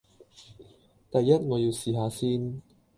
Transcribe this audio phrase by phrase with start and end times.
[1.11, 2.59] 第一，我要試吓先